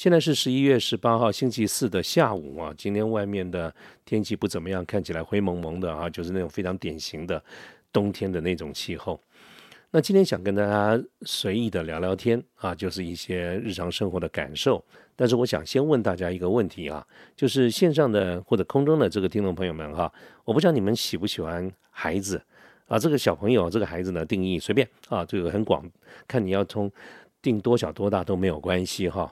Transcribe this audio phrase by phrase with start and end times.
[0.00, 3.70] 现在是十一月十八号星期四的下午啊，今天外面的
[4.06, 7.44] 天气不怎么样，看起来灰蒙蒙的啊，就是那种非常典型的
[7.92, 9.20] 冬天的那种气候。
[9.90, 14.82] 那今天想跟大家随意的聊聊天啊，就是一些日常生活的感受。
[15.14, 17.06] 但是我想先问大家一个问题啊，
[17.36, 20.10] 就是线上的或者空中的这个听众朋友们哈，
[20.46, 22.42] 我不知道你们喜不喜欢孩子
[22.86, 22.98] 啊？
[22.98, 25.86] 这个小朋友，这个孩子呢，定义随便啊，这个很广，
[26.26, 26.90] 看你要从
[27.42, 29.30] 定多小多大都没有关系哈。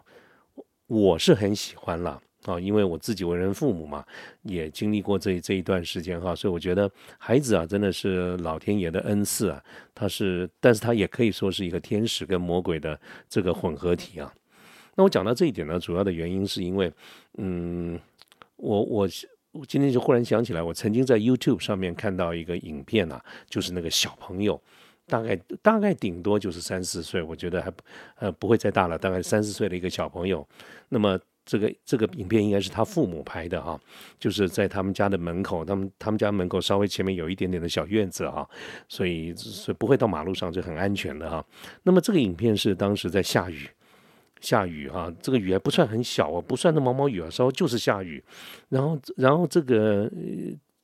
[0.88, 4.04] 我是很喜欢了啊，因为我自己为人父母嘛，
[4.42, 9.62] 也经历过这这一段时间哈，所以我觉得孩子啊，真的是老天爷的恩赐啊，
[9.94, 14.32] 他是，但是他也可以说是一个天使跟魔鬼的这个混合体啊。
[14.94, 16.90] 那我讲到这一点呢，主要的原因是因为，
[17.36, 18.00] 嗯，
[18.56, 19.08] 我我
[19.52, 24.60] 我今天就忽然想起来，我曾经在 YouTube 上面看到一个影片啊，就是那个小朋友。
[25.08, 27.82] 大概大概顶多就是三四岁，我觉得还不
[28.16, 28.98] 呃不会再大了。
[28.98, 30.46] 大概三四岁的一个小朋友，
[30.90, 33.80] 那么这个这个影片应该是他父母拍的哈，
[34.18, 38.48] 就是在他们家的门口，他们他们家门口稍微前面有一点点的小院子哈，
[38.86, 41.44] 所以所以不会到马路上就很安全的哈。
[41.82, 43.66] 那么这个影片是当时在下雨，
[44.40, 48.22] 下雨哈，这个雨还不算很小哦，不算那毛毛雨啊，稍微就是下雨，
[48.68, 50.10] 然后然后这个。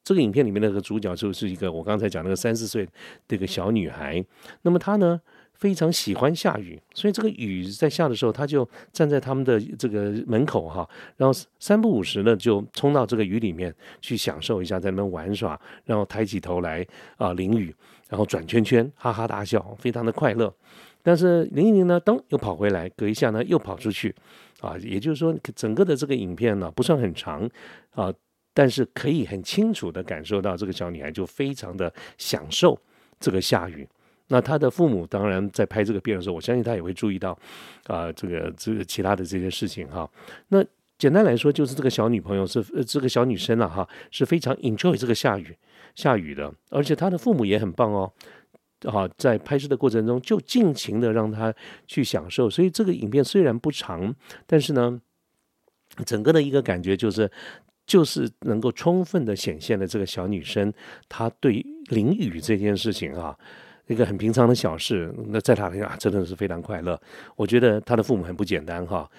[0.04, 2.86] 这个影片里面那个主角就是一个我刚才讲那个三四岁
[3.26, 4.22] 的一个小女孩，
[4.62, 5.18] 那么她呢
[5.54, 16.86] 非常喜欢下雨，所以这个雨在下的时候，她就站在他们的这个门口哈，然后三不五时呢就冲到这个雨里面去享受一下，在那边玩耍，然后抬起头来
[17.16, 17.74] 啊淋雨，
[18.10, 20.52] 然后转圈圈，哈哈大笑，非常的快乐。
[21.02, 24.14] 但是淋一淋呢，噔又跑回来，隔一下呢又跑出去，
[24.60, 27.48] 啊，也就是说整个的这个影片呢不算很长
[27.94, 28.12] 啊。
[28.54, 32.78] 但是可以很清楚的感受到，这个小女孩就非常的享受
[33.18, 33.86] 这个下雨。
[34.28, 37.36] 那她的父母当然在拍这个片的时候，我相信他也会注意到
[37.88, 40.08] 啊，这个这个其他的这些事情哈。
[40.48, 40.64] 那
[40.96, 45.54] 简单来说，就是这个小女朋友是呃这个小女生了哈，是非常 enjoy 这个下雨
[45.96, 48.10] 下雨的，而且她的父母也很棒哦。
[48.86, 51.52] 啊，在拍摄的过程中就尽情的让她
[51.86, 52.48] 去享受。
[52.48, 54.14] 所以这个影片虽然不长，
[54.46, 55.00] 但是呢，
[56.06, 57.30] 整个的一个感觉就是。
[57.86, 60.72] 就是能够充分的显现了这个小女生，
[61.08, 63.36] 她对淋雨这件事情啊，
[63.86, 66.98] 一个很平常的小事，那在她来讲真的是非常快乐。
[67.36, 69.10] 我觉得她的父母很不简单哈。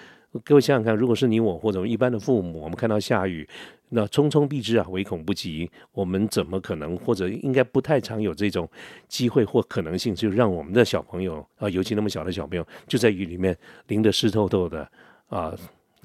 [0.44, 3.48] 各位想想看，如果是你我或者一般的父母，我们看到下雨，
[3.90, 8.70] 那匆匆避之啊，唯恐不及，我们怎么可能或者应该不太常有这种
[9.08, 14.90] 机会或可能性，就让我们的小朋友啊，尤其那么小的小朋友，就在雨里面淋得湿透透的
[15.28, 15.56] 啊。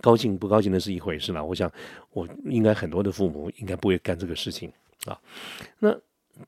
[0.01, 1.71] 高兴不高兴的是一回事了，我想
[2.13, 4.73] 我应该很多的父母应该不会干这个事情
[5.05, 5.19] 啊。
[5.79, 5.97] 那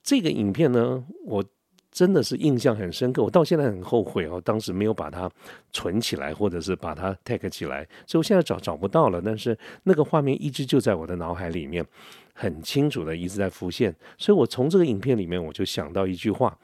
[0.03, 1.45] 这个影片呢，我
[1.91, 5.31] 真的是印象很深刻，我到现在很后悔哦，当时没有把它
[5.73, 9.21] 存起来，或者是把它 tag 起来，所以我现在找找不到了。
[9.23, 11.85] 但是那个画面一直就在我的脑海里面，
[12.33, 13.95] 很清楚的一直在浮现。
[14.17, 16.59] 所以我从这个影片里面，我就想到一句话。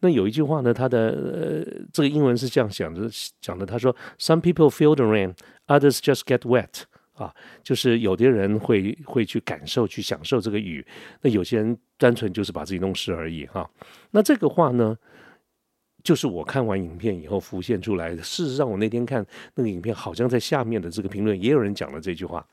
[0.00, 3.08] 那有一句话呢，他的呃这个英文是这样讲的，
[3.40, 5.34] 讲的他说：“Some people feel the rain。”
[5.66, 6.82] Others just get wet
[7.14, 10.86] 啊，就是有的人会会去感受、去享受这个雨，
[11.22, 13.70] 那有些人单纯就是把自己弄湿而已哈。
[14.10, 14.94] 那这个话呢，
[16.02, 18.22] 就是我看完影片以后浮现出来的。
[18.22, 22.46] 事实上，我那天看那个影片，好像在下面的这个评论也有人讲了这句话。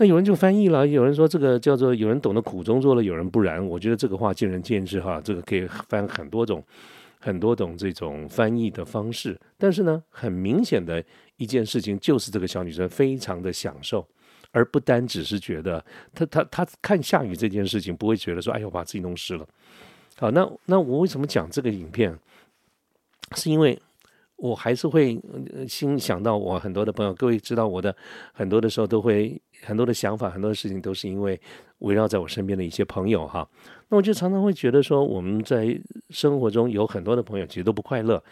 [0.00, 3.64] 那有人就翻译了，有人说这个叫做有人懂得苦中作乐，有人不然。
[3.64, 6.64] 我觉得这个话见仁见智哈，这个可以翻很多种、
[7.18, 9.38] 很多种这种翻译的方式。
[9.58, 11.04] 但是呢，很明显的。
[11.36, 14.06] 一件事情就是这个小女生非常的享受，
[14.50, 15.82] 而不单只是觉得
[16.14, 19.46] 她她她看下雨这件事情不会觉得说哎呦把自己弄湿了。
[20.18, 22.14] 好，那那我为什么讲这个影片？
[23.36, 23.80] 是因为
[24.36, 25.18] 我还是会
[25.66, 27.96] 心想到我很多的朋友，各位知道我的
[28.34, 31.40] 很多的时候都会很多的想法，很多的事情都是因为
[31.78, 33.48] 围绕在我身边的一些朋友哈。
[33.88, 35.80] 那我就常常会觉得说我们在
[36.10, 38.22] 生活中有很多的朋友其实都不快乐。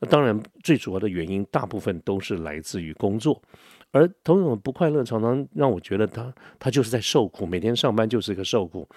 [0.00, 3.42] 那当然，最主要的原因大部分都是来自于工作，
[3.90, 8.88] 而同种不快乐常常让我觉得他他就是在受苦，每天上班就是一个受苦，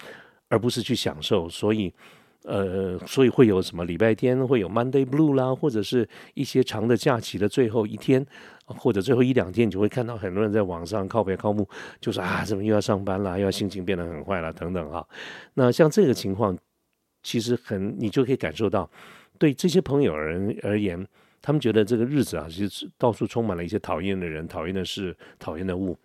[0.48, 1.50] 而不是去享受。
[1.50, 1.92] 所以，
[2.44, 8.24] 呃，所以会有什么礼拜天会有 Monday Blue 啦，或者是一些长的假期的最后一天，
[8.74, 11.68] 或者最后一两天，你就会看到很多人在网上靠北靠木，
[12.00, 15.08] 就说啊，怎么又要上班了，又要心情变得很坏了等等哈。
[15.54, 16.58] 那像这个情况，
[17.24, 18.90] 其实很你就可以感受到，
[19.38, 21.08] 对这些朋友而而言，
[21.42, 25.98] 他们觉得这个日子啊，其实到处充满了一些讨厌的人、讨厌的事、讨厌的物。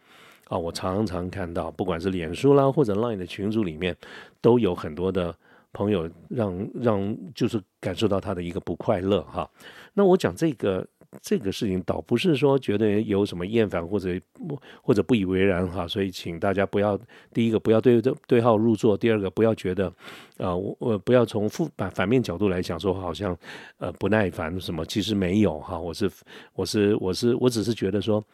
[0.48, 3.96] 啊，我常常看到，不管是脸书啦，或者 Line 的群组里面，
[4.40, 5.34] 都有很多的
[5.72, 9.50] 朋友让让就是感受到他的一个不快乐哈。
[9.92, 10.86] 那我讲这个
[11.20, 14.10] 这个事情，倒不是说觉得有什么厌烦或者
[14.82, 15.86] 或者不以为然哈。
[15.86, 16.98] 所以请大家不要
[17.32, 19.86] 第一个不要对对号入座，第二个不要觉得
[20.38, 23.36] 啊我我不要从负反反面角度来讲说好像
[23.78, 25.78] 呃不耐烦什么，其实没有哈。
[25.78, 26.10] 我是
[26.54, 28.24] 我是我是我只是觉得说。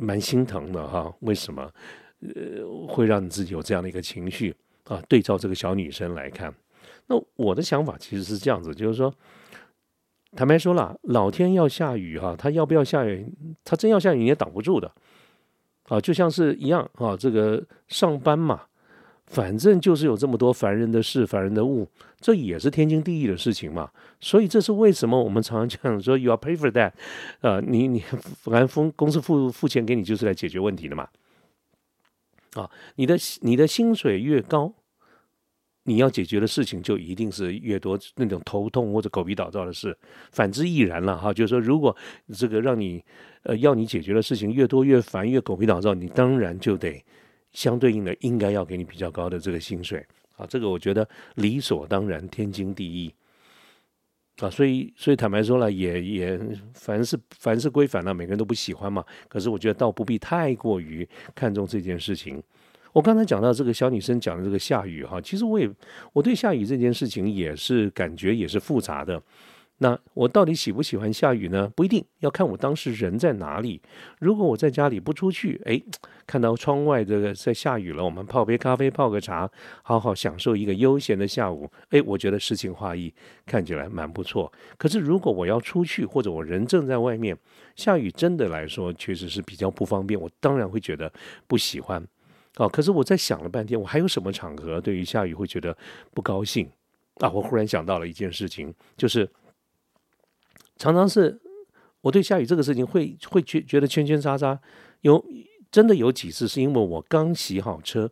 [0.00, 1.68] 蛮心疼的哈，为什么
[2.20, 4.54] 呃会让你自己有这样的一个情绪
[4.84, 5.02] 啊？
[5.08, 6.54] 对照这个小女生来看，
[7.08, 9.12] 那我的想法其实是这样子，就是说，
[10.36, 13.26] 坦白说了，老天要下雨哈，他要不要下雨，
[13.64, 14.92] 他真要下雨你也挡不住的
[15.84, 18.62] 啊，就像是一样啊，这个上班嘛。
[19.30, 21.86] 反正就是有这么多烦人的事、烦人的物，
[22.18, 23.90] 这也是天经地义的事情嘛。
[24.22, 26.92] 所以这是为什么我们常常讲说 “you are pay for that”，
[27.42, 28.02] 呃，你你
[28.40, 31.06] 反正公司付付钱给你就是来解决问题的嘛。
[32.54, 34.72] 啊，你的你的薪水越高，
[35.88, 39.96] 你要解决的事情就一定是越多，那种头痛或者狗皮倒灶的事，
[40.30, 41.32] 反之亦然了哈。
[41.32, 41.96] 就是说，如果
[42.34, 43.02] 这个让你
[43.42, 47.02] 呃要你解决的事情越多越烦越狗皮倒灶，你当然就得。
[47.50, 50.06] 相对应的，应该要给你比较高的这个薪水
[50.36, 53.12] 啊，这个我觉得理所当然，天经地义
[54.40, 54.50] 啊。
[54.50, 56.38] 所以，所以坦白说了，也也
[56.74, 59.02] 凡是凡是归凡了，每个人都不喜欢嘛。
[59.28, 62.40] 可是我觉得倒不必太过于看重这件事情。
[62.92, 65.70] 我刚才讲到这个小女生讲的这个下雨哈，其实我也
[66.12, 69.22] 我对下雨这件事情也是感觉也是复杂的。
[69.80, 71.70] 那我到底喜不喜欢下雨呢？
[71.76, 73.80] 不一定要看我当时人在哪里。
[74.18, 75.80] 如果我在家里不出去，哎，
[76.26, 79.48] 看到窗外这个在下雨了，我们泡杯咖啡，泡个茶，
[79.82, 81.70] 好好享受一个悠闲的下午。
[81.90, 83.14] 哎，我觉得诗情画意，
[83.46, 84.52] 看起来蛮不错。
[84.76, 87.38] 可是如果我要出去，或者我人正在外面，
[87.76, 91.12] 下雨真的来说确实是比较不方便，我当然会觉得
[91.46, 92.04] 不喜欢。
[92.58, 95.76] 哦，可是我在想了半天，我还有什么场合对于下雨会觉得
[96.12, 96.70] 不高兴
[97.16, 97.30] 啊？
[97.30, 99.28] 我忽然想到了一件事情，就是。
[100.80, 101.40] 常常是
[102.02, 104.60] 我对下雨这个事情会会觉觉得圈圈叉叉，
[105.00, 105.24] 有
[105.72, 108.08] 真的有几次是因为我刚洗好车，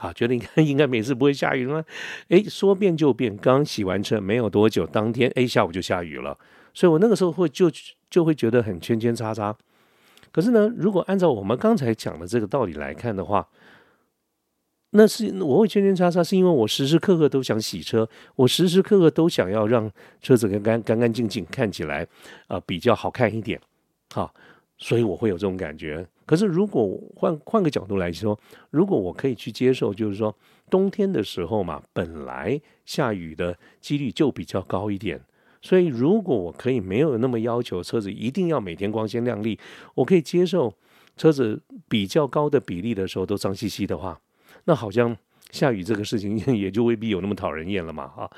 [0.00, 1.82] 啊，觉得应该 应该每次不会下雨了，
[2.28, 6.38] 哎，说变就变，刚洗完车没有多久，当天哎下午就下雨了，
[6.74, 7.72] 所以我那个时候会就
[8.10, 9.56] 就会觉得很圈圈叉叉。
[10.30, 13.48] 可是呢，如果按照我们刚才讲的这个道理来看的话，
[14.90, 19.90] 那是我会圈圈叉叉，是因为我时时刻刻都想洗车，我时时刻刻都想要让
[20.22, 22.06] 车子干干干干净净，看起来
[22.46, 23.60] 啊比较好看一点，
[24.14, 24.32] 好，
[24.78, 26.06] 所以我会有这种感觉。
[26.24, 28.38] 可是如果换换个角度来说，
[28.70, 30.34] 如果我可以去接受，就是说
[30.70, 35.20] 冬天的时候嘛，本来下雨的几率就比较高一点，
[35.60, 39.58] 所以如果我可以没有那么要求车子一定要每天光鲜亮丽，
[39.94, 40.72] 我可以接受
[41.16, 44.18] 车子比较高的比例的时候都脏兮兮的话。
[44.64, 45.16] 那好像
[45.50, 48.30] 下雨这个事情 也就未必有那么讨人厌了嘛，哈。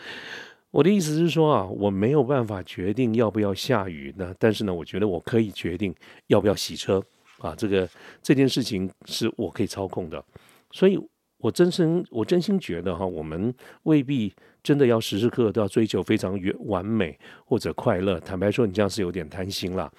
[0.71, 5.93] 我的意思是说啊，我没有办法决定要不要下雨呢，但是呢，我觉得我可以决定
[6.29, 7.03] 要不要洗车
[7.39, 7.89] 啊，这个
[8.23, 10.25] 这件事情是我可以操控的，
[10.71, 10.97] 所以
[11.41, 13.53] 我真心我真心觉得哈，我们
[13.85, 14.33] 未必
[14.63, 18.21] 真的要时时刻刻都要追求非常完完美或者快乐。
[18.21, 19.91] 坦白说，你这样是有点贪心了。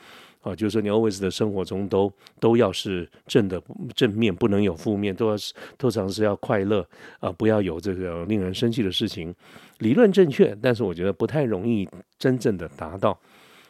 [0.41, 3.61] 啊，就是说你 always 的生活中都都要是正的
[3.93, 6.83] 正面，不能有负面，都要是通常是要快乐
[7.19, 9.31] 啊，不要有这个令人生气的事情。
[9.77, 13.15] 理论正确，但是我觉得不太容易真正的达到。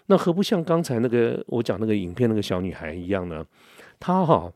[0.06, 3.46] 那何不像刚才那个我讲那个影片那个小女孩一样呢？
[4.00, 4.50] 她哈，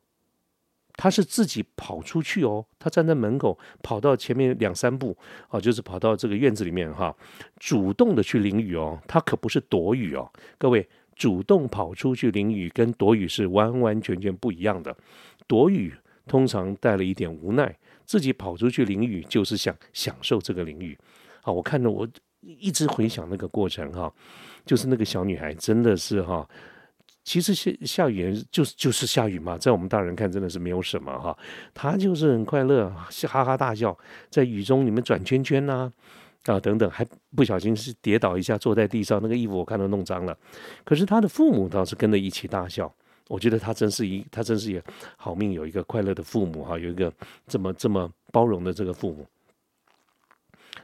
[0.96, 5.18] 她是自己跑出去哦，她站在门口，跑到前面两三步
[5.50, 7.16] 啊，就是跑到这个院子里面哈，
[7.60, 10.88] 主动的去淋雨哦，她可不是躲雨哦，各位。
[11.18, 14.94] 主动跑出去淋雨，跟躲雨是完完全全不一样的。
[15.48, 15.94] 躲雨
[16.28, 17.74] 通常带了一点无奈，
[18.06, 20.98] 自己跑出去淋雨就是想享受这个淋雨。
[21.44, 22.06] 啊，我看着我
[22.42, 24.14] 一直回想那个过程哈，
[24.66, 26.46] 就是那个小女孩真的是哈，
[27.26, 31.38] 其实下下雨就是就是下雨嘛，在我们大人看真的是没有什么哈，
[31.74, 32.90] 他就是很快乐，
[33.28, 33.98] 哈哈大笑，
[34.30, 35.92] 在雨中你们转圈圈呐。
[36.46, 37.04] 啊，等等，还
[37.36, 40.38] 不小心是跌倒一下，坐在地上，那个衣服我看到弄脏了。
[40.84, 42.94] 可是他的父母倒是跟着一起大笑。
[43.28, 44.80] 我觉得他真是一，他真是也
[45.18, 47.12] 好命，有一个快乐的父母哈，有一个
[47.48, 49.26] 这么这么包容的这个父母。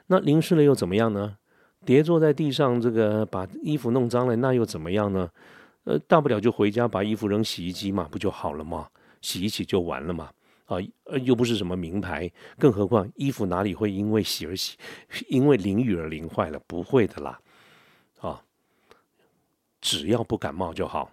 [0.08, 1.38] 那淋湿了又怎么样呢？
[1.86, 5.30] 跌坐在地上，这个把衣服弄脏了，那又怎么样呢？
[5.84, 8.88] 呃，大不了就回家把衣服扔洗衣机嘛，不就好了吗？
[9.22, 10.32] 洗一洗就完了嘛。
[10.66, 14.78] 啊，呃，又不是什么名牌，更何况衣服哪里会因为洗而洗，
[15.28, 16.60] 因为淋雨而淋坏了？
[16.66, 17.40] 不会的啦。
[18.20, 18.42] 啊，
[19.82, 21.12] 只要不感冒就好，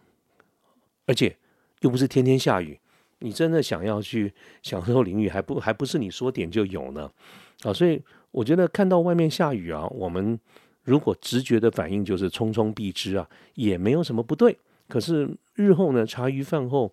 [1.07, 1.37] 而且
[1.81, 2.79] 又不是天天下雨。
[3.21, 4.33] 你真的想要去
[4.63, 7.11] 享受淋雨，还不还不是你说点就有呢？
[7.63, 10.39] 啊，所以我觉得看到外面下雨啊，我们
[10.89, 14.59] 如果直觉的反应就是匆匆避之啊，也没有什么不对。
[14.89, 16.91] 可是日后呢，茶余饭后，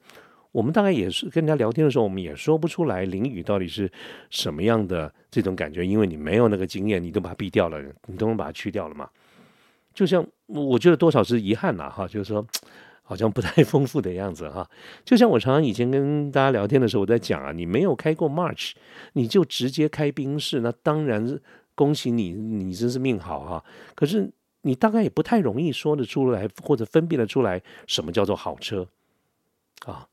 [0.52, 3.90] 我们大概也是跟人家聊天的时候，我们也说不出来淋雨到底是
[4.30, 9.10] 什么样的这种感觉，因为你没有那个经验，你都把它避掉了，你都能把它去掉了嘛。
[9.94, 12.46] 就像我觉得多少是遗憾呐，哈，就是说。
[13.08, 14.68] 好像不太丰富的样子哈，
[15.06, 18.72] 就像我常常以前跟大家聊天的时候，我在讲啊，你没有开过 March，
[19.14, 21.40] 你就直接开宾士，那当然
[21.76, 23.64] 恭喜你，你真是命好哈。
[23.94, 28.88] 可是你大概也不太容易说得出来，或者分辨得出来什么叫做好车
[29.86, 30.08] 啊。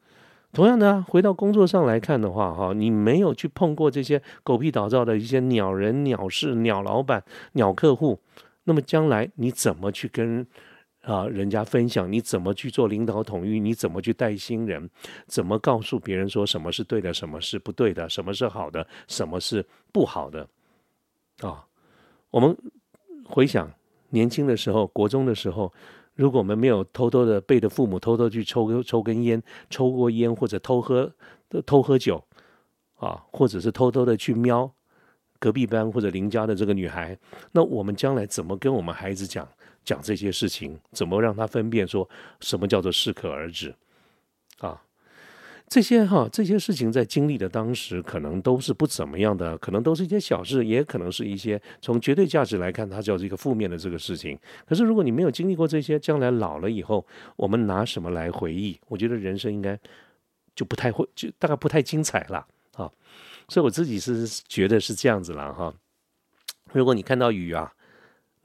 [0.53, 8.19] 同样的，回到工作上来看的话哈，你没有去碰过这些狗屁倒灶的一些鸟人、鸟事、鸟老板、鸟客户，
[8.65, 10.47] 那么将来你怎么去跟？
[11.03, 14.89] 啊，人家分享你怎么去做领导统御，你怎么去带新人，
[15.27, 20.47] 怎么告诉别人说什么是对的，什么是不对的，什么是好的，什么是不好的？
[21.41, 21.67] 啊，
[22.31, 22.57] 我们
[23.25, 23.73] 回想
[24.11, 25.73] 年轻的时候，国中的时候，
[26.15, 31.13] 如果我们没有偷偷的背着父母偷偷去抽抽根烟，抽过烟或者偷喝
[31.67, 32.23] 偷喝酒，
[32.97, 34.73] 啊，或者是偷偷的去瞄
[35.39, 37.19] 隔壁班或者邻家的这个女孩，
[37.51, 39.49] 那我们将来怎么跟我们孩子讲？
[39.85, 42.09] 讲这些事情，怎么让他分辨说
[42.39, 43.75] 什么叫做适可而止
[44.61, 44.81] 啊？
[45.73, 54.39] 这些哈，这些事情在经历的当时，可能都是不怎么样的，可能都是一些小事，也可能是一些从绝对价值来看，它叫做一个负面的这个事情。
[54.67, 58.79] 可是如果你没有经历过这些，将来老了以后，我们拿什么来回忆？
[58.87, 59.81] 我觉得人生应该
[60.55, 62.93] 就不太会，就大概不太精彩了啊。
[63.49, 65.73] 所以我自己是觉得是这样子了哈。
[66.75, 67.73] 如果你看到雨啊。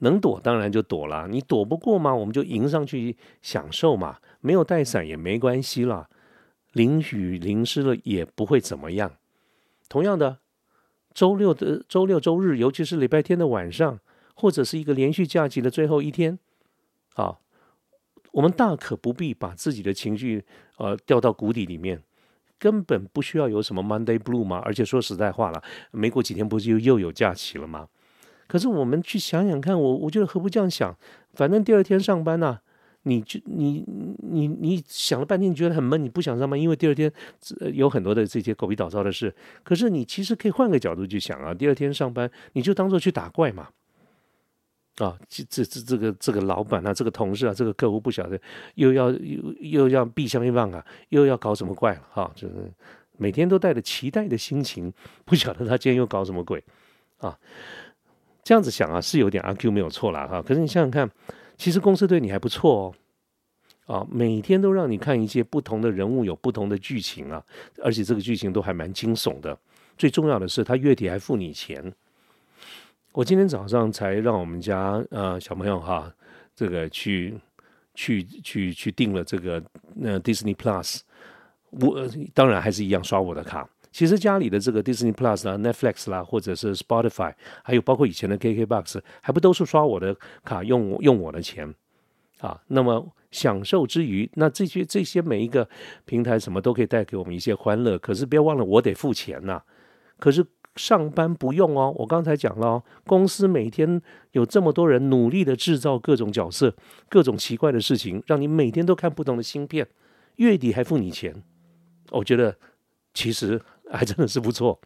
[0.00, 4.16] 能躲当然就躲了，你躲不过嘛，我们就迎上去享受嘛。
[4.40, 6.08] 没有带伞也没关系啦，
[6.72, 9.12] 淋雨淋湿了也不会怎么样。
[9.88, 10.38] 同样的，
[11.14, 13.98] 周六的周六周日，尤其是礼拜天的晚上，
[14.34, 16.38] 或者是一个连续假期的最后一天，
[17.14, 17.38] 啊，
[18.32, 20.44] 我们大可不必把自己的情绪
[20.76, 22.02] 呃掉到谷底里面，
[22.58, 24.58] 根本不需要有什么 Monday Blue 嘛。
[24.58, 27.88] 而且说实在话了，没过几天不就又有假期了吗？
[28.46, 30.96] 可是我们去想想看，我我觉得何不这样想？
[31.34, 32.60] 反正第二天上班呢，
[33.02, 33.84] 你就你
[34.18, 37.10] 你你想了半天，你觉得很闷，你不想上班，因为第二天
[37.72, 39.34] 有很多的这些狗屁倒灶的事。
[39.62, 43.68] 可是你其实可以换个角度去想啊，第二天上班你就当做去打怪嘛。
[44.96, 48.40] 啊，这这这这个这个老板啊，这个同事啊，这个客户不晓得
[48.74, 52.28] 又要又又要避香一棒啊，又要搞什么怪了哈？
[52.34, 52.54] 就是
[53.16, 54.92] 每天都带着期待的心情，
[55.24, 56.64] 不晓得他今天又搞什么鬼
[57.18, 57.38] 啊？
[58.42, 60.42] 这样子想啊，是有点阿 Q 没有错了哈。
[60.42, 61.08] 可是你想想看，
[61.58, 62.94] 其实公司对你还不错
[63.86, 67.44] 哦，啊，每天都让你看一些不同的人物，有不同的剧情啊，
[67.82, 69.58] 而且这个剧情都还蛮惊悚的。
[69.96, 71.92] 最重要的是，他月底还付你钱。
[73.12, 76.14] 我今天早上才让我们家呃小朋友哈，
[76.54, 77.36] 这个去
[77.94, 79.60] 去去去订了这个
[79.96, 81.00] 那 Disney Plus，
[81.70, 83.68] 我当然还是一样刷我的卡。
[83.98, 91.74] 其实家里的这个 Disney Plus 啦、Netflix 啦，或者是 Spotify，还有包括以前的 KKBox，还不都是刷我的卡用用我的钱
[92.38, 92.62] 啊？
[92.68, 95.68] 那么享受之余，那这些这些每一个
[96.04, 97.98] 平台什么都可以带给我们一些欢乐。
[97.98, 99.60] 可是不要忘了，我得付钱呐。
[100.20, 101.92] 可是上班不用哦。
[101.98, 104.00] 我刚才讲了，公司每天
[104.30, 106.72] 有这么多人努力的制造各种角色、
[107.08, 109.88] 各种奇怪的事情，让你每天都看不同的芯片，
[110.36, 111.42] 月底还付你钱。
[112.12, 112.56] 我觉得
[113.12, 113.60] 其实。
[113.90, 114.78] 还真的是不错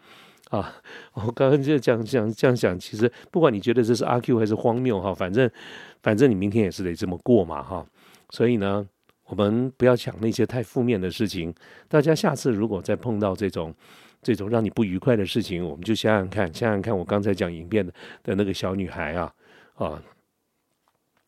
[0.50, 0.74] 啊！
[1.14, 5.50] 我刚刚就这样这样这样想，其实不管你觉得这是阿 Q 还是荒谬哈，反正
[6.02, 7.86] 反正你明天也是得这么过嘛哈。
[8.30, 8.86] 所以呢，
[9.24, 11.54] 我们不要想那些太负面的事情。
[11.88, 13.74] 大家下次如果再碰到这种
[14.22, 17.92] 这种让你不愉快的事情，我们就想想看，想想看我刚才讲影片的
[18.22, 19.32] 的那个小女孩啊
[19.74, 20.02] 啊！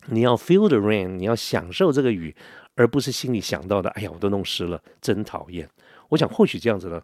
[0.08, 2.36] 你要 feel the rain，你要享受这个雨，
[2.74, 5.66] 而不是心里想到的，哎呀，我都弄湿了，真讨厌。
[6.10, 7.02] 我想或许这样子呢。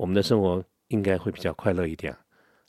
[0.00, 2.16] 我们的生活应该会比较快乐一点，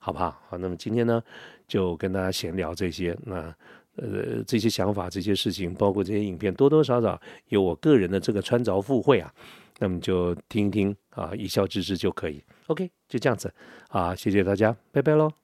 [0.01, 0.37] 好不好？
[0.49, 1.23] 好，那么今天呢，
[1.65, 3.17] 就跟大家闲聊这些。
[3.23, 3.55] 那
[3.95, 9.33] 呃，这些想法、这些事情，包括这些影片，多多少少有我个人的这个穿着附会啊。
[9.79, 12.43] 那么就听一听啊，一笑置之就可以。
[12.67, 13.53] OK，就这样子
[13.87, 15.40] 啊，谢谢大家，拜拜喽。